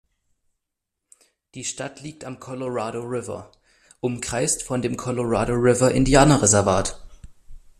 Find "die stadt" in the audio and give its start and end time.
1.53-2.01